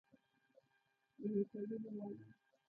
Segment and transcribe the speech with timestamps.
[1.19, 2.27] د هوټلونو والا!